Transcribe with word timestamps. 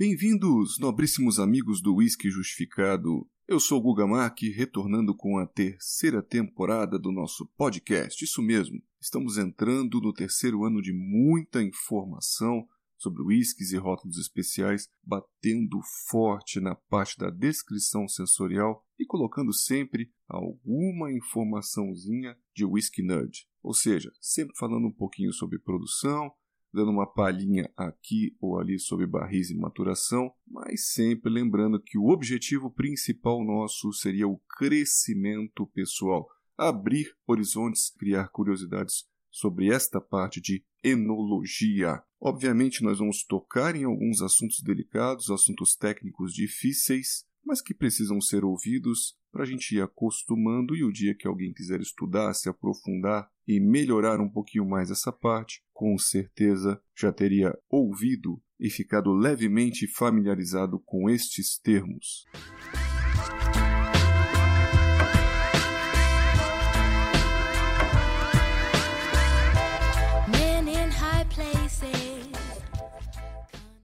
Bem-vindos, 0.00 0.78
nobríssimos 0.78 1.38
amigos 1.38 1.82
do 1.82 1.96
Whisky 1.96 2.30
Justificado. 2.30 3.28
Eu 3.46 3.60
sou 3.60 3.82
Guga 3.82 4.06
Mark, 4.06 4.38
retornando 4.56 5.14
com 5.14 5.36
a 5.36 5.46
terceira 5.46 6.22
temporada 6.22 6.98
do 6.98 7.12
nosso 7.12 7.44
podcast. 7.54 8.24
Isso 8.24 8.40
mesmo, 8.40 8.82
estamos 8.98 9.36
entrando 9.36 10.00
no 10.00 10.10
terceiro 10.14 10.64
ano 10.64 10.80
de 10.80 10.94
muita 10.94 11.62
informação 11.62 12.66
sobre 12.96 13.22
whiskies 13.22 13.72
e 13.72 13.76
rótulos 13.76 14.16
especiais, 14.16 14.88
batendo 15.04 15.78
forte 16.08 16.60
na 16.60 16.74
parte 16.74 17.18
da 17.18 17.28
descrição 17.28 18.08
sensorial 18.08 18.82
e 18.98 19.04
colocando 19.04 19.52
sempre 19.52 20.10
alguma 20.26 21.12
informaçãozinha 21.12 22.34
de 22.56 22.64
whisky 22.64 23.02
nerd. 23.02 23.46
Ou 23.62 23.74
seja, 23.74 24.10
sempre 24.18 24.56
falando 24.56 24.86
um 24.86 24.92
pouquinho 24.92 25.34
sobre 25.34 25.58
produção, 25.58 26.32
dando 26.72 26.90
uma 26.90 27.06
palhinha 27.06 27.70
aqui 27.76 28.36
ou 28.40 28.58
ali 28.58 28.78
sobre 28.78 29.06
barris 29.06 29.50
e 29.50 29.56
maturação, 29.56 30.32
mas 30.46 30.92
sempre 30.92 31.30
lembrando 31.30 31.80
que 31.80 31.98
o 31.98 32.08
objetivo 32.08 32.70
principal 32.70 33.44
nosso 33.44 33.92
seria 33.92 34.28
o 34.28 34.40
crescimento 34.58 35.66
pessoal, 35.68 36.28
abrir 36.56 37.14
horizontes, 37.26 37.90
criar 37.90 38.28
curiosidades 38.28 39.04
sobre 39.30 39.72
esta 39.72 40.00
parte 40.00 40.40
de 40.40 40.64
enologia. 40.82 42.02
Obviamente, 42.20 42.82
nós 42.82 42.98
vamos 42.98 43.24
tocar 43.24 43.74
em 43.76 43.84
alguns 43.84 44.20
assuntos 44.20 44.60
delicados, 44.62 45.30
assuntos 45.30 45.76
técnicos 45.76 46.32
difíceis, 46.32 47.24
mas 47.44 47.62
que 47.62 47.72
precisam 47.72 48.20
ser 48.20 48.44
ouvidos 48.44 49.16
para 49.32 49.44
a 49.44 49.46
gente 49.46 49.76
ir 49.76 49.80
acostumando 49.80 50.76
e 50.76 50.84
o 50.84 50.92
dia 50.92 51.14
que 51.14 51.26
alguém 51.26 51.52
quiser 51.52 51.80
estudar, 51.80 52.34
se 52.34 52.48
aprofundar 52.48 53.30
e 53.50 53.58
melhorar 53.58 54.20
um 54.20 54.28
pouquinho 54.28 54.64
mais 54.64 54.92
essa 54.92 55.10
parte, 55.10 55.60
com 55.72 55.98
certeza 55.98 56.80
já 56.96 57.12
teria 57.12 57.52
ouvido 57.68 58.40
e 58.60 58.70
ficado 58.70 59.12
levemente 59.12 59.88
familiarizado 59.88 60.78
com 60.78 61.10
estes 61.10 61.58
termos. 61.58 62.26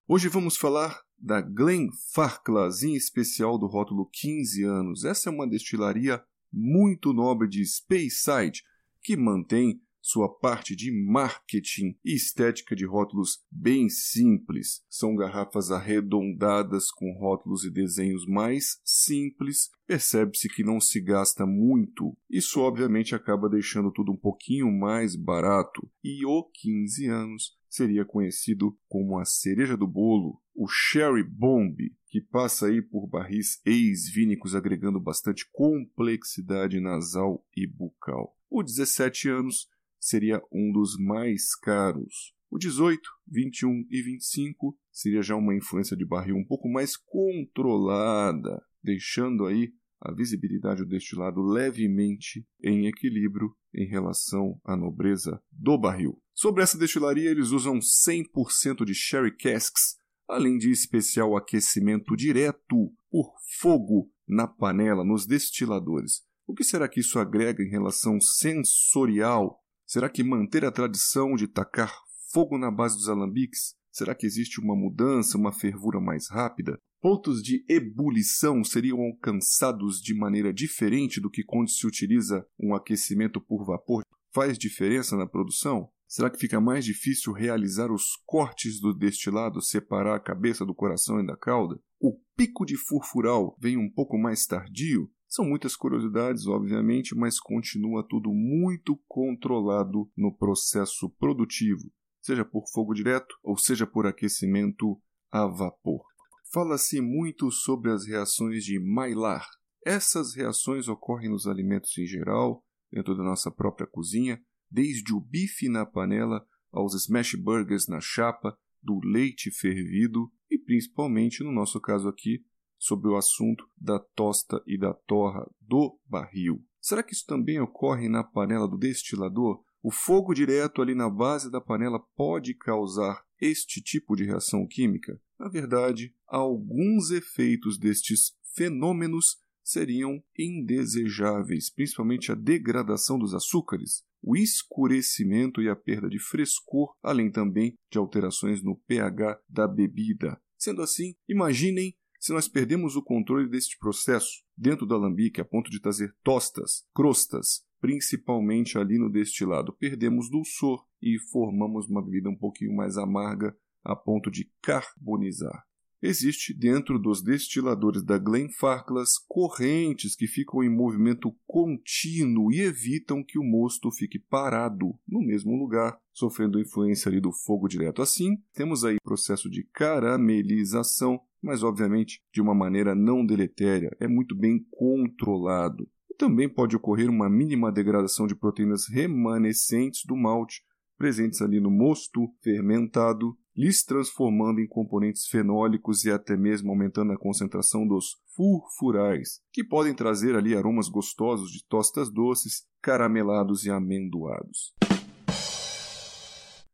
Hoje 0.06 0.28
vamos 0.28 0.56
falar 0.56 1.00
da 1.18 1.40
Glen 1.40 1.88
Farclas, 2.14 2.84
em 2.84 2.94
especial 2.94 3.58
do 3.58 3.66
rótulo 3.66 4.08
15 4.12 4.62
anos. 4.62 5.04
Essa 5.04 5.28
é 5.28 5.32
uma 5.32 5.48
destilaria 5.48 6.22
muito 6.52 7.12
nobre 7.12 7.48
de 7.48 7.66
Speyside, 7.66 8.62
que 9.06 9.16
mantém 9.16 9.80
sua 10.02 10.28
parte 10.28 10.74
de 10.74 10.90
marketing 10.90 11.96
e 12.04 12.14
estética 12.14 12.74
de 12.74 12.84
rótulos 12.84 13.38
bem 13.50 13.88
simples. 13.88 14.82
São 14.88 15.14
garrafas 15.14 15.70
arredondadas 15.70 16.90
com 16.90 17.12
rótulos 17.12 17.64
e 17.64 17.70
desenhos 17.70 18.26
mais 18.26 18.80
simples. 18.84 19.70
Percebe-se 19.86 20.48
que 20.48 20.64
não 20.64 20.80
se 20.80 21.00
gasta 21.00 21.46
muito. 21.46 22.16
Isso 22.28 22.60
obviamente 22.60 23.14
acaba 23.14 23.48
deixando 23.48 23.92
tudo 23.92 24.10
um 24.10 24.16
pouquinho 24.16 24.72
mais 24.72 25.14
barato. 25.14 25.88
E 26.02 26.26
o 26.26 26.50
15 26.52 27.06
anos 27.06 27.56
seria 27.68 28.04
conhecido 28.04 28.76
como 28.88 29.18
a 29.18 29.24
cereja 29.24 29.76
do 29.76 29.86
bolo, 29.86 30.40
o 30.54 30.66
Sherry 30.66 31.22
Bomb, 31.22 31.76
que 32.08 32.20
passa 32.20 32.66
aí 32.66 32.82
por 32.82 33.06
barris 33.06 33.60
ex-vínicos 33.64 34.54
agregando 34.54 35.00
bastante 35.00 35.48
complexidade 35.52 36.80
nasal 36.80 37.44
e 37.56 37.66
bucal. 37.66 38.35
O 38.58 38.62
17 38.62 39.28
anos 39.28 39.68
seria 40.00 40.40
um 40.50 40.72
dos 40.72 40.96
mais 40.98 41.54
caros. 41.54 42.32
O 42.50 42.56
18, 42.56 42.98
21 43.28 43.84
e 43.90 44.00
25 44.00 44.74
seria 44.90 45.20
já 45.20 45.36
uma 45.36 45.54
influência 45.54 45.94
de 45.94 46.06
barril 46.06 46.36
um 46.36 46.44
pouco 46.46 46.66
mais 46.66 46.96
controlada, 46.96 48.64
deixando 48.82 49.44
aí 49.44 49.74
a 50.00 50.10
visibilidade 50.10 50.84
do 50.84 50.88
destilado 50.88 51.42
levemente 51.42 52.46
em 52.64 52.86
equilíbrio 52.86 53.54
em 53.74 53.86
relação 53.86 54.58
à 54.64 54.74
nobreza 54.74 55.38
do 55.52 55.76
barril. 55.76 56.18
Sobre 56.34 56.62
essa 56.62 56.78
destilaria, 56.78 57.30
eles 57.30 57.50
usam 57.50 57.78
100% 57.78 58.86
de 58.86 58.94
sherry 58.94 59.36
casks, 59.36 59.98
além 60.26 60.56
de 60.56 60.70
especial 60.70 61.36
aquecimento 61.36 62.16
direto 62.16 62.90
por 63.10 63.34
fogo 63.60 64.10
na 64.26 64.46
panela, 64.48 65.04
nos 65.04 65.26
destiladores. 65.26 66.24
O 66.46 66.54
que 66.54 66.64
será 66.64 66.88
que 66.88 67.00
isso 67.00 67.18
agrega 67.18 67.62
em 67.62 67.68
relação 67.68 68.20
sensorial 68.20 69.62
Será 69.86 70.10
que 70.10 70.24
manter 70.24 70.64
a 70.64 70.72
tradição 70.72 71.36
de 71.36 71.46
tacar 71.46 71.94
fogo 72.32 72.58
na 72.58 72.72
base 72.72 72.96
dos 72.96 73.08
alambiques? 73.08 73.76
Será 73.92 74.16
que 74.16 74.26
existe 74.26 74.60
uma 74.60 74.74
mudança, 74.74 75.38
uma 75.38 75.52
fervura 75.52 76.00
mais 76.00 76.28
rápida? 76.28 76.76
Pontos 77.00 77.40
de 77.40 77.64
ebulição 77.68 78.64
seriam 78.64 79.00
alcançados 79.00 80.00
de 80.00 80.12
maneira 80.12 80.52
diferente 80.52 81.20
do 81.20 81.30
que 81.30 81.44
quando 81.44 81.70
se 81.70 81.86
utiliza 81.86 82.44
um 82.58 82.74
aquecimento 82.74 83.40
por 83.40 83.64
vapor? 83.64 84.02
Faz 84.34 84.58
diferença 84.58 85.16
na 85.16 85.26
produção? 85.26 85.88
Será 86.08 86.28
que 86.28 86.38
fica 86.38 86.60
mais 86.60 86.84
difícil 86.84 87.32
realizar 87.32 87.92
os 87.92 88.16
cortes 88.26 88.80
do 88.80 88.92
destilado, 88.92 89.62
separar 89.62 90.16
a 90.16 90.20
cabeça 90.20 90.66
do 90.66 90.74
coração 90.74 91.20
e 91.20 91.26
da 91.26 91.36
cauda? 91.36 91.78
O 92.00 92.18
pico 92.36 92.66
de 92.66 92.76
furfural 92.76 93.56
vem 93.60 93.76
um 93.76 93.88
pouco 93.88 94.18
mais 94.18 94.46
tardio? 94.46 95.08
São 95.28 95.44
muitas 95.44 95.74
curiosidades, 95.74 96.46
obviamente, 96.46 97.14
mas 97.14 97.40
continua 97.40 98.06
tudo 98.06 98.32
muito 98.32 98.96
controlado 99.08 100.10
no 100.16 100.34
processo 100.34 101.10
produtivo, 101.18 101.90
seja 102.20 102.44
por 102.44 102.64
fogo 102.72 102.94
direto 102.94 103.36
ou 103.42 103.58
seja 103.58 103.86
por 103.86 104.06
aquecimento 104.06 105.00
a 105.30 105.46
vapor. 105.46 106.04
Fala-se 106.52 107.00
muito 107.00 107.50
sobre 107.50 107.90
as 107.90 108.06
reações 108.06 108.64
de 108.64 108.78
Maillard. 108.78 109.46
Essas 109.84 110.34
reações 110.34 110.88
ocorrem 110.88 111.28
nos 111.28 111.46
alimentos 111.46 111.96
em 111.98 112.06
geral, 112.06 112.64
dentro 112.90 113.16
da 113.16 113.22
nossa 113.22 113.50
própria 113.50 113.86
cozinha, 113.86 114.40
desde 114.70 115.12
o 115.12 115.20
bife 115.20 115.68
na 115.68 115.84
panela 115.84 116.46
aos 116.72 116.94
smash 116.94 117.34
burgers 117.34 117.88
na 117.88 118.00
chapa, 118.00 118.56
do 118.82 119.00
leite 119.02 119.50
fervido 119.50 120.30
e 120.50 120.58
principalmente, 120.58 121.42
no 121.42 121.52
nosso 121.52 121.80
caso 121.80 122.08
aqui, 122.08 122.44
sobre 122.78 123.08
o 123.08 123.16
assunto 123.16 123.68
da 123.76 123.98
tosta 123.98 124.62
e 124.66 124.78
da 124.78 124.92
torra 124.92 125.48
do 125.60 125.98
barril. 126.06 126.64
Será 126.80 127.02
que 127.02 127.12
isso 127.12 127.26
também 127.26 127.60
ocorre 127.60 128.08
na 128.08 128.22
panela 128.22 128.68
do 128.68 128.78
destilador? 128.78 129.62
O 129.82 129.90
fogo 129.90 130.34
direto 130.34 130.82
ali 130.82 130.94
na 130.94 131.08
base 131.08 131.50
da 131.50 131.60
panela 131.60 132.00
pode 132.16 132.54
causar 132.54 133.24
este 133.40 133.80
tipo 133.80 134.16
de 134.16 134.24
reação 134.24 134.66
química? 134.66 135.20
Na 135.38 135.48
verdade, 135.48 136.14
alguns 136.26 137.10
efeitos 137.10 137.78
destes 137.78 138.36
fenômenos 138.54 139.38
seriam 139.62 140.22
indesejáveis, 140.38 141.68
principalmente 141.70 142.30
a 142.30 142.34
degradação 142.34 143.18
dos 143.18 143.34
açúcares, 143.34 144.04
o 144.22 144.36
escurecimento 144.36 145.60
e 145.60 145.68
a 145.68 145.76
perda 145.76 146.08
de 146.08 146.18
frescor, 146.18 146.94
além 147.02 147.30
também 147.30 147.76
de 147.90 147.98
alterações 147.98 148.62
no 148.62 148.76
pH 148.76 149.40
da 149.48 149.66
bebida. 149.68 150.40
Sendo 150.56 150.82
assim, 150.82 151.14
imaginem 151.28 151.96
se 152.20 152.32
nós 152.32 152.48
perdemos 152.48 152.96
o 152.96 153.02
controle 153.02 153.48
deste 153.48 153.78
processo 153.78 154.42
dentro 154.56 154.86
do 154.86 154.94
alambique 154.94 155.40
a 155.40 155.44
ponto 155.44 155.70
de 155.70 155.80
trazer 155.80 156.14
tostas, 156.22 156.84
crostas, 156.94 157.64
principalmente 157.80 158.78
ali 158.78 158.98
no 158.98 159.10
destilado, 159.10 159.72
perdemos 159.72 160.30
dulçor 160.30 160.84
e 161.00 161.18
formamos 161.30 161.88
uma 161.88 162.02
bebida 162.02 162.28
um 162.28 162.36
pouquinho 162.36 162.74
mais 162.74 162.96
amarga 162.96 163.56
a 163.84 163.94
ponto 163.94 164.30
de 164.30 164.50
carbonizar. 164.62 165.64
Existe 166.02 166.52
dentro 166.52 166.98
dos 166.98 167.22
destiladores 167.22 168.04
da 168.04 168.18
Glenfarclas 168.18 169.12
correntes 169.26 170.14
que 170.14 170.26
ficam 170.26 170.62
em 170.62 170.68
movimento 170.68 171.34
contínuo 171.46 172.52
e 172.52 172.60
evitam 172.60 173.24
que 173.24 173.38
o 173.38 173.44
mosto 173.44 173.90
fique 173.90 174.18
parado 174.18 174.94
no 175.08 175.20
mesmo 175.20 175.56
lugar, 175.56 175.98
sofrendo 176.12 176.60
influência 176.60 177.08
ali 177.08 177.20
do 177.20 177.32
fogo 177.32 177.66
direto. 177.66 178.02
Assim, 178.02 178.36
temos 178.52 178.84
aí 178.84 178.96
processo 179.02 179.48
de 179.48 179.64
caramelização 179.72 181.18
mas 181.46 181.62
obviamente 181.62 182.20
de 182.34 182.40
uma 182.40 182.52
maneira 182.52 182.92
não 182.92 183.24
deletéria, 183.24 183.96
é 184.00 184.08
muito 184.08 184.34
bem 184.36 184.58
controlado. 184.68 185.88
E 186.10 186.14
também 186.16 186.48
pode 186.48 186.74
ocorrer 186.74 187.08
uma 187.08 187.30
mínima 187.30 187.70
degradação 187.70 188.26
de 188.26 188.34
proteínas 188.34 188.88
remanescentes 188.88 190.02
do 190.04 190.16
malte, 190.16 190.60
presentes 190.98 191.40
ali 191.40 191.60
no 191.60 191.70
mosto 191.70 192.28
fermentado, 192.42 193.36
lhes 193.56 193.84
transformando 193.84 194.60
em 194.60 194.66
componentes 194.66 195.28
fenólicos 195.28 196.04
e 196.04 196.10
até 196.10 196.36
mesmo 196.36 196.70
aumentando 196.70 197.12
a 197.12 197.18
concentração 197.18 197.86
dos 197.86 198.16
furfurais, 198.34 199.40
que 199.52 199.62
podem 199.62 199.94
trazer 199.94 200.34
ali 200.34 200.52
aromas 200.52 200.88
gostosos 200.88 201.52
de 201.52 201.64
tostas 201.68 202.12
doces, 202.12 202.64
caramelados 202.82 203.64
e 203.64 203.70
amendoados. 203.70 204.74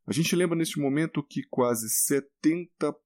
A 0.07 0.13
gente 0.13 0.35
lembra 0.35 0.57
neste 0.57 0.81
momento 0.81 1.23
que 1.23 1.43
quase 1.49 1.87
70% 1.89 2.97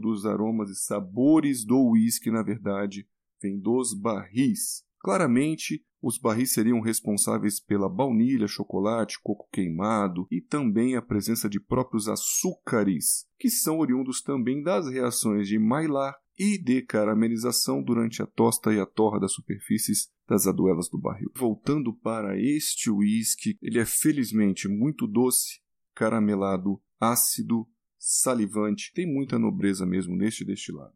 dos 0.00 0.24
aromas 0.24 0.70
e 0.70 0.76
sabores 0.76 1.64
do 1.64 1.90
uísque, 1.90 2.30
na 2.30 2.42
verdade, 2.42 3.08
vem 3.42 3.58
dos 3.58 3.92
barris. 3.92 4.84
Claramente, 5.00 5.84
os 6.00 6.18
barris 6.18 6.52
seriam 6.52 6.80
responsáveis 6.80 7.58
pela 7.58 7.88
baunilha, 7.88 8.46
chocolate, 8.46 9.18
coco 9.22 9.48
queimado 9.50 10.26
e 10.30 10.40
também 10.40 10.96
a 10.96 11.02
presença 11.02 11.48
de 11.48 11.58
próprios 11.58 12.08
açúcares, 12.08 13.26
que 13.38 13.50
são 13.50 13.78
oriundos 13.78 14.22
também 14.22 14.62
das 14.62 14.88
reações 14.88 15.48
de 15.48 15.58
Maillard 15.58 16.16
e 16.38 16.58
de 16.58 16.82
caramelização 16.82 17.82
durante 17.82 18.22
a 18.22 18.26
tosta 18.26 18.72
e 18.72 18.78
a 18.78 18.86
torra 18.86 19.18
das 19.18 19.32
superfícies 19.32 20.08
das 20.28 20.46
aduelas 20.46 20.88
do 20.88 20.98
barril. 20.98 21.30
Voltando 21.34 21.94
para 21.94 22.38
este 22.38 22.90
uísque, 22.90 23.56
ele 23.62 23.78
é 23.78 23.86
felizmente 23.86 24.68
muito 24.68 25.06
doce, 25.06 25.60
caramelado, 25.94 26.80
ácido, 27.00 27.66
salivante, 27.98 28.92
tem 28.94 29.06
muita 29.06 29.38
nobreza 29.38 29.86
mesmo 29.86 30.16
neste 30.16 30.44
destilado. 30.44 30.94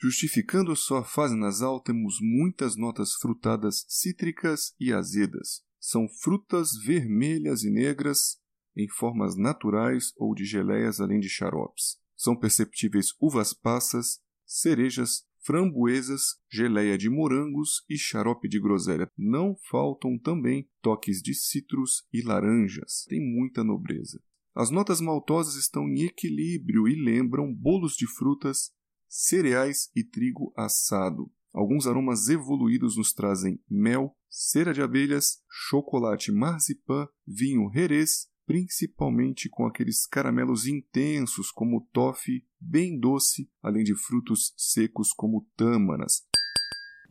Justificando 0.00 0.74
sua 0.76 1.04
fase 1.04 1.36
nasal, 1.36 1.80
temos 1.80 2.18
muitas 2.20 2.76
notas 2.76 3.14
frutadas 3.14 3.84
cítricas 3.88 4.72
e 4.78 4.92
azedas. 4.92 5.62
São 5.80 6.08
frutas 6.08 6.70
vermelhas 6.84 7.64
e 7.64 7.70
negras, 7.70 8.38
em 8.76 8.88
formas 8.88 9.36
naturais 9.36 10.12
ou 10.16 10.34
de 10.34 10.44
geleias, 10.44 11.00
além 11.00 11.18
de 11.18 11.28
xaropes. 11.28 11.98
São 12.16 12.36
perceptíveis 12.36 13.08
uvas 13.20 13.52
passas, 13.52 14.20
cerejas, 14.46 15.24
framboesas, 15.48 16.36
geleia 16.52 16.98
de 16.98 17.08
morangos 17.08 17.82
e 17.88 17.96
xarope 17.96 18.46
de 18.46 18.60
groselha. 18.60 19.10
Não 19.16 19.56
faltam 19.70 20.18
também 20.18 20.68
toques 20.82 21.22
de 21.22 21.32
citros 21.32 22.06
e 22.12 22.20
laranjas. 22.20 23.06
Tem 23.08 23.18
muita 23.18 23.64
nobreza. 23.64 24.22
As 24.54 24.70
notas 24.70 25.00
maltosas 25.00 25.54
estão 25.54 25.88
em 25.88 26.02
equilíbrio 26.02 26.86
e 26.86 27.02
lembram 27.02 27.50
bolos 27.50 27.94
de 27.94 28.06
frutas, 28.06 28.72
cereais 29.08 29.88
e 29.96 30.04
trigo 30.04 30.52
assado. 30.54 31.32
Alguns 31.50 31.86
aromas 31.86 32.28
evoluídos 32.28 32.98
nos 32.98 33.14
trazem 33.14 33.58
mel, 33.70 34.14
cera 34.28 34.74
de 34.74 34.82
abelhas, 34.82 35.38
chocolate 35.48 36.30
marzipan, 36.30 37.08
vinho 37.26 37.70
herês, 37.74 38.28
principalmente 38.48 39.46
com 39.50 39.66
aqueles 39.66 40.06
caramelos 40.06 40.66
intensos 40.66 41.50
como 41.50 41.86
toffee, 41.92 42.46
bem 42.58 42.98
doce, 42.98 43.46
além 43.62 43.84
de 43.84 43.94
frutos 43.94 44.54
secos 44.56 45.12
como 45.12 45.46
tâmaras. 45.54 46.26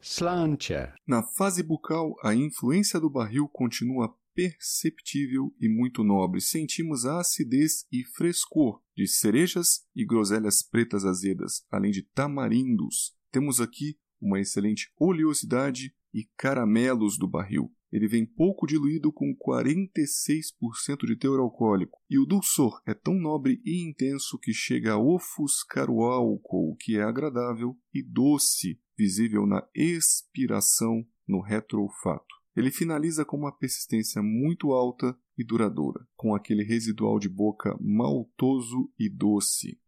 Slancher. 0.01 0.95
Na 1.05 1.21
fase 1.21 1.61
bucal, 1.61 2.15
a 2.23 2.33
influência 2.33 2.99
do 2.99 3.07
barril 3.07 3.47
continua 3.47 4.17
perceptível 4.33 5.53
e 5.61 5.69
muito 5.69 6.03
nobre. 6.03 6.41
Sentimos 6.41 7.05
a 7.05 7.19
acidez 7.19 7.85
e 7.91 8.03
frescor 8.03 8.81
de 8.95 9.07
cerejas 9.07 9.85
e 9.95 10.03
groselhas 10.03 10.63
pretas 10.63 11.05
azedas, 11.05 11.63
além 11.69 11.91
de 11.91 12.01
tamarindos. 12.01 13.15
Temos 13.31 13.61
aqui 13.61 13.95
uma 14.19 14.39
excelente 14.39 14.91
oleosidade 14.99 15.93
e 16.17 16.27
caramelos 16.35 17.15
do 17.15 17.27
barril. 17.27 17.71
Ele 17.91 18.07
vem 18.07 18.25
pouco 18.25 18.65
diluído 18.65 19.13
com 19.13 19.35
46% 19.35 21.05
de 21.05 21.15
teor 21.15 21.39
alcoólico, 21.39 21.99
e 22.09 22.17
o 22.17 22.25
dulçor 22.25 22.81
é 22.87 22.93
tão 22.93 23.13
nobre 23.13 23.61
e 23.63 23.87
intenso 23.87 24.39
que 24.39 24.51
chega 24.51 24.93
a 24.93 24.97
ofuscar 24.97 25.87
o 25.89 26.01
álcool, 26.03 26.75
que 26.79 26.97
é 26.97 27.03
agradável 27.03 27.77
e 27.93 28.01
doce, 28.01 28.79
visível 28.97 29.45
na 29.45 29.63
expiração 29.75 31.05
no 31.27 31.39
retroolfato. 31.39 32.35
Ele 32.55 32.71
finaliza 32.71 33.23
com 33.23 33.37
uma 33.37 33.55
persistência 33.55 34.23
muito 34.23 34.71
alta 34.71 35.15
e 35.37 35.43
duradoura, 35.43 36.07
com 36.15 36.33
aquele 36.33 36.63
residual 36.63 37.19
de 37.19 37.29
boca 37.29 37.77
maltoso 37.79 38.91
e 38.97 39.07
doce. 39.07 39.79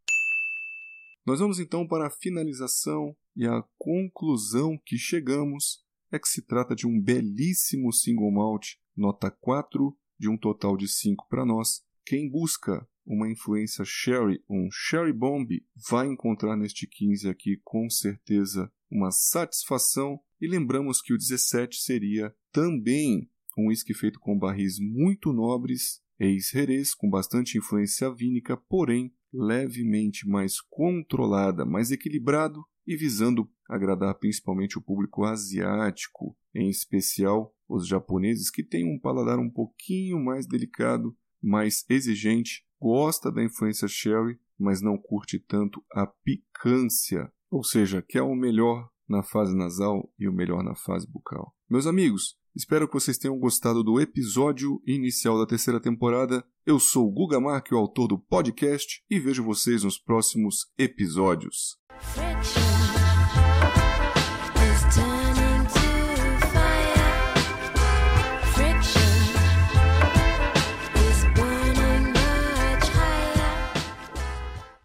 Nós 1.25 1.39
vamos 1.39 1.59
então 1.59 1.87
para 1.87 2.07
a 2.07 2.11
finalização 2.11 3.15
e 3.35 3.47
a 3.47 3.63
conclusão 3.77 4.79
que 4.85 4.97
chegamos 4.97 5.83
é 6.11 6.19
que 6.19 6.27
se 6.27 6.41
trata 6.41 6.75
de 6.75 6.87
um 6.87 6.99
belíssimo 7.01 7.91
single 7.93 8.31
malt, 8.31 8.75
nota 8.95 9.29
4 9.29 9.95
de 10.19 10.29
um 10.29 10.37
total 10.37 10.75
de 10.75 10.87
5 10.87 11.27
para 11.29 11.45
nós. 11.45 11.81
Quem 12.05 12.29
busca 12.29 12.87
uma 13.05 13.29
influência 13.29 13.83
sherry, 13.85 14.43
um 14.49 14.69
sherry 14.71 15.13
bomb, 15.13 15.49
vai 15.89 16.07
encontrar 16.07 16.55
neste 16.55 16.87
15 16.87 17.27
aqui 17.27 17.59
com 17.63 17.89
certeza 17.89 18.71
uma 18.89 19.11
satisfação. 19.11 20.19
E 20.39 20.47
lembramos 20.47 21.01
que 21.01 21.13
o 21.13 21.17
17 21.17 21.77
seria 21.77 22.33
também 22.51 23.29
um 23.57 23.67
whisky 23.67 23.93
feito 23.93 24.19
com 24.19 24.37
barris 24.37 24.79
muito 24.79 25.33
nobres, 25.33 26.01
ex-herês, 26.19 26.93
com 26.93 27.09
bastante 27.09 27.57
influência 27.57 28.13
vínica, 28.13 28.55
porém 28.55 29.13
levemente 29.33 30.27
mais 30.27 30.59
controlada, 30.61 31.65
mais 31.65 31.91
equilibrado 31.91 32.63
e 32.89 32.95
visando 32.97 33.47
agradar 33.69 34.15
principalmente 34.15 34.79
o 34.79 34.81
público 34.81 35.23
asiático, 35.23 36.35
em 36.55 36.69
especial 36.69 37.53
os 37.69 37.87
japoneses 37.87 38.49
que 38.49 38.63
têm 38.63 38.83
um 38.83 38.99
paladar 38.99 39.37
um 39.37 39.47
pouquinho 39.47 40.19
mais 40.19 40.47
delicado, 40.47 41.15
mais 41.39 41.85
exigente, 41.87 42.65
gosta 42.81 43.31
da 43.31 43.43
influência 43.43 43.87
sherry, 43.87 44.39
mas 44.57 44.81
não 44.81 44.97
curte 44.97 45.37
tanto 45.37 45.83
a 45.93 46.07
picância, 46.07 47.31
ou 47.51 47.63
seja, 47.63 48.01
quer 48.01 48.23
o 48.23 48.33
melhor 48.33 48.89
na 49.07 49.21
fase 49.21 49.55
nasal 49.55 50.11
e 50.17 50.27
o 50.27 50.33
melhor 50.33 50.63
na 50.63 50.73
fase 50.73 51.07
bucal. 51.07 51.55
Meus 51.69 51.85
amigos, 51.85 52.39
espero 52.55 52.87
que 52.87 52.95
vocês 52.95 53.19
tenham 53.19 53.37
gostado 53.37 53.83
do 53.83 54.01
episódio 54.01 54.81
inicial 54.83 55.37
da 55.37 55.45
terceira 55.45 55.79
temporada. 55.79 56.43
Eu 56.65 56.79
sou 56.79 57.07
o 57.07 57.11
Guga 57.11 57.39
Mark, 57.39 57.71
o 57.71 57.77
autor 57.77 58.07
do 58.07 58.17
podcast, 58.17 59.03
e 59.07 59.19
vejo 59.19 59.43
vocês 59.43 59.83
nos 59.83 59.99
próximos 59.99 60.71
episódios. 60.75 61.77